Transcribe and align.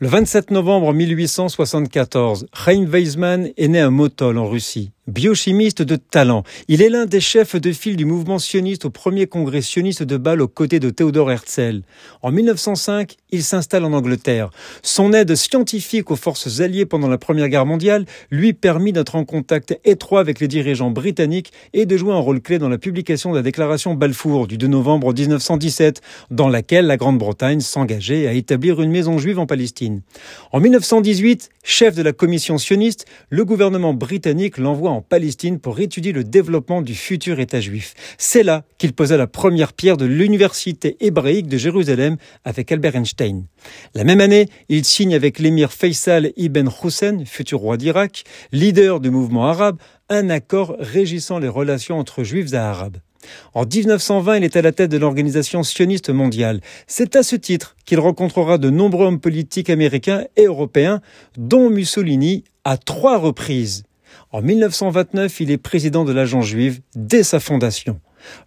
Le 0.00 0.06
27 0.06 0.52
novembre 0.52 0.94
1874, 0.94 2.46
Chaim 2.54 2.84
Weizmann 2.86 3.50
est 3.56 3.66
né 3.66 3.80
à 3.80 3.90
Motol 3.90 4.38
en 4.38 4.48
Russie. 4.48 4.92
Biochimiste 5.08 5.80
de 5.80 5.96
talent, 5.96 6.42
il 6.68 6.82
est 6.82 6.90
l'un 6.90 7.06
des 7.06 7.20
chefs 7.20 7.56
de 7.56 7.72
file 7.72 7.96
du 7.96 8.04
mouvement 8.04 8.38
sioniste 8.38 8.84
au 8.84 8.90
premier 8.90 9.26
congrès 9.26 9.62
sioniste 9.62 10.02
de 10.02 10.18
Bâle 10.18 10.42
aux 10.42 10.48
côtés 10.48 10.80
de 10.80 10.90
Théodore 10.90 11.32
Herzl. 11.32 11.80
En 12.20 12.30
1905, 12.30 13.16
il 13.30 13.42
s'installe 13.42 13.86
en 13.86 13.94
Angleterre. 13.94 14.50
Son 14.82 15.14
aide 15.14 15.34
scientifique 15.34 16.10
aux 16.10 16.16
forces 16.16 16.60
alliées 16.60 16.84
pendant 16.84 17.08
la 17.08 17.16
Première 17.16 17.48
Guerre 17.48 17.64
mondiale 17.64 18.04
lui 18.30 18.52
permit 18.52 18.92
d'être 18.92 19.14
en 19.14 19.24
contact 19.24 19.80
étroit 19.86 20.20
avec 20.20 20.40
les 20.40 20.48
dirigeants 20.48 20.90
britanniques 20.90 21.52
et 21.72 21.86
de 21.86 21.96
jouer 21.96 22.12
un 22.12 22.18
rôle 22.18 22.42
clé 22.42 22.58
dans 22.58 22.68
la 22.68 22.76
publication 22.76 23.30
de 23.30 23.36
la 23.36 23.42
déclaration 23.42 23.94
Balfour 23.94 24.46
du 24.46 24.58
2 24.58 24.66
novembre 24.66 25.14
1917, 25.14 26.02
dans 26.30 26.50
laquelle 26.50 26.86
la 26.86 26.98
Grande-Bretagne 26.98 27.60
s'engageait 27.60 28.26
à 28.26 28.34
établir 28.34 28.82
une 28.82 28.90
maison 28.90 29.16
juive 29.16 29.38
en 29.38 29.46
Palestine. 29.46 30.02
En 30.52 30.60
1918, 30.60 31.48
chef 31.64 31.94
de 31.94 32.02
la 32.02 32.12
commission 32.12 32.58
sioniste, 32.58 33.06
le 33.30 33.46
gouvernement 33.46 33.94
britannique 33.94 34.58
l'envoie 34.58 34.90
en 34.90 34.97
en 34.98 35.00
Palestine 35.00 35.60
pour 35.60 35.78
étudier 35.78 36.10
le 36.10 36.24
développement 36.24 36.82
du 36.82 36.94
futur 36.94 37.38
État 37.38 37.60
juif. 37.60 37.94
C'est 38.18 38.42
là 38.42 38.64
qu'il 38.78 38.92
posa 38.92 39.16
la 39.16 39.28
première 39.28 39.72
pierre 39.72 39.96
de 39.96 40.04
l'université 40.04 40.96
hébraïque 40.98 41.46
de 41.46 41.56
Jérusalem 41.56 42.16
avec 42.44 42.72
Albert 42.72 42.96
Einstein. 42.96 43.44
La 43.94 44.02
même 44.02 44.20
année, 44.20 44.48
il 44.68 44.84
signe 44.84 45.14
avec 45.14 45.38
l'émir 45.38 45.72
Faisal 45.72 46.32
ibn 46.36 46.68
Hussein, 46.82 47.24
futur 47.24 47.60
roi 47.60 47.76
d'Irak, 47.76 48.24
leader 48.50 48.98
du 48.98 49.10
mouvement 49.10 49.46
arabe, 49.46 49.78
un 50.08 50.30
accord 50.30 50.74
régissant 50.80 51.38
les 51.38 51.48
relations 51.48 51.98
entre 51.98 52.24
juifs 52.24 52.52
et 52.52 52.56
arabes. 52.56 52.96
En 53.54 53.64
1920, 53.64 54.38
il 54.38 54.44
est 54.44 54.56
à 54.56 54.62
la 54.62 54.72
tête 54.72 54.90
de 54.90 54.96
l'organisation 54.96 55.62
sioniste 55.62 56.10
mondiale. 56.10 56.60
C'est 56.88 57.14
à 57.14 57.22
ce 57.22 57.36
titre 57.36 57.76
qu'il 57.84 58.00
rencontrera 58.00 58.58
de 58.58 58.70
nombreux 58.70 59.06
hommes 59.06 59.20
politiques 59.20 59.70
américains 59.70 60.24
et 60.36 60.46
européens, 60.46 61.00
dont 61.36 61.70
Mussolini, 61.70 62.42
à 62.64 62.76
trois 62.76 63.18
reprises. 63.18 63.84
En 64.30 64.42
1929, 64.42 65.40
il 65.40 65.50
est 65.50 65.58
président 65.58 66.04
de 66.04 66.12
l'agence 66.12 66.46
juive 66.46 66.80
dès 66.94 67.22
sa 67.22 67.40
fondation. 67.40 68.00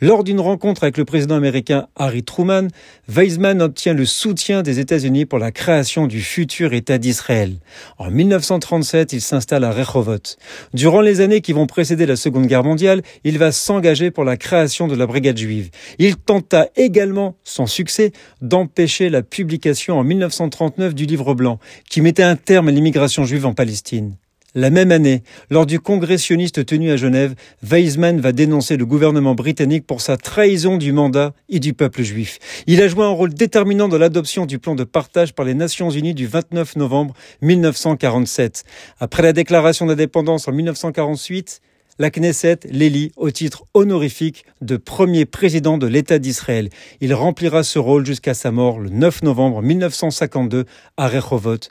Lors 0.00 0.24
d'une 0.24 0.40
rencontre 0.40 0.84
avec 0.84 0.96
le 0.96 1.04
président 1.04 1.34
américain 1.34 1.88
Harry 1.96 2.22
Truman, 2.22 2.68
Weizmann 3.08 3.62
obtient 3.62 3.94
le 3.94 4.04
soutien 4.04 4.62
des 4.62 4.80
États-Unis 4.80 5.26
pour 5.26 5.38
la 5.38 5.52
création 5.52 6.06
du 6.06 6.20
futur 6.20 6.72
État 6.72 6.98
d'Israël. 6.98 7.58
En 7.98 8.10
1937, 8.10 9.12
il 9.12 9.20
s'installe 9.20 9.64
à 9.64 9.72
Rehovot. 9.72 10.36
Durant 10.74 11.00
les 11.00 11.20
années 11.20 11.40
qui 11.40 11.52
vont 11.52 11.66
précéder 11.66 12.06
la 12.06 12.16
Seconde 12.16 12.46
Guerre 12.46 12.64
mondiale, 12.64 13.02
il 13.24 13.38
va 13.38 13.52
s'engager 13.52 14.10
pour 14.10 14.24
la 14.24 14.36
création 14.36 14.88
de 14.88 14.94
la 14.94 15.06
brigade 15.06 15.38
juive. 15.38 15.70
Il 15.98 16.16
tenta 16.16 16.68
également, 16.76 17.36
sans 17.44 17.66
succès, 17.66 18.12
d'empêcher 18.40 19.10
la 19.10 19.22
publication 19.22 19.98
en 19.98 20.04
1939 20.04 20.94
du 20.94 21.06
livre 21.06 21.34
blanc, 21.34 21.58
qui 21.88 22.00
mettait 22.00 22.22
un 22.22 22.36
terme 22.36 22.68
à 22.68 22.70
l'immigration 22.70 23.24
juive 23.24 23.46
en 23.46 23.54
Palestine. 23.54 24.16
La 24.58 24.70
même 24.70 24.90
année, 24.90 25.22
lors 25.50 25.66
du 25.66 25.78
congrès 25.78 26.18
sioniste 26.18 26.66
tenu 26.66 26.90
à 26.90 26.96
Genève, 26.96 27.36
Weizmann 27.62 28.20
va 28.20 28.32
dénoncer 28.32 28.76
le 28.76 28.86
gouvernement 28.86 29.36
britannique 29.36 29.86
pour 29.86 30.00
sa 30.00 30.16
trahison 30.16 30.78
du 30.78 30.90
mandat 30.90 31.32
et 31.48 31.60
du 31.60 31.74
peuple 31.74 32.02
juif. 32.02 32.40
Il 32.66 32.82
a 32.82 32.88
joué 32.88 33.04
un 33.04 33.10
rôle 33.10 33.32
déterminant 33.32 33.86
dans 33.86 33.98
l'adoption 33.98 34.46
du 34.46 34.58
plan 34.58 34.74
de 34.74 34.82
partage 34.82 35.32
par 35.32 35.46
les 35.46 35.54
Nations 35.54 35.90
Unies 35.90 36.12
du 36.12 36.26
29 36.26 36.74
novembre 36.74 37.14
1947. 37.40 38.64
Après 38.98 39.22
la 39.22 39.32
déclaration 39.32 39.86
d'indépendance 39.86 40.48
en 40.48 40.52
1948, 40.52 41.60
la 42.00 42.10
Knesset 42.10 42.58
l'élit 42.68 43.12
au 43.16 43.30
titre 43.30 43.62
honorifique 43.74 44.44
de 44.60 44.76
premier 44.76 45.24
président 45.24 45.78
de 45.78 45.86
l'État 45.86 46.18
d'Israël. 46.18 46.68
Il 47.00 47.14
remplira 47.14 47.62
ce 47.62 47.78
rôle 47.78 48.04
jusqu'à 48.04 48.34
sa 48.34 48.50
mort 48.50 48.80
le 48.80 48.90
9 48.90 49.22
novembre 49.22 49.62
1952 49.62 50.64
à 50.96 51.06
Rehovot. 51.06 51.68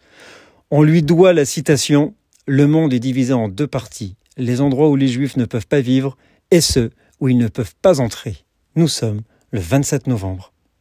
On 0.72 0.84
lui 0.84 1.02
doit 1.02 1.34
la 1.34 1.44
citation 1.44 2.14
le 2.48 2.66
monde 2.66 2.94
est 2.94 3.00
divisé 3.00 3.34
en 3.34 3.50
deux 3.50 3.68
parties, 3.68 4.16
les 4.38 4.62
endroits 4.62 4.90
où 4.90 4.96
les 4.96 5.10
juifs 5.10 5.36
ne 5.36 5.44
peuvent 5.44 5.68
pas 5.68 5.82
vivre 5.82 6.18
et 6.50 6.62
ceux 6.62 6.92
où 7.20 7.28
ils 7.28 7.38
ne 7.38 7.50
peuvent 7.50 7.76
pas 7.82 8.00
entrer. 8.00 8.46
Nous 8.76 8.88
sommes 8.88 9.22
le 9.52 9.60
27 9.60 10.08
novembre. 10.08 10.54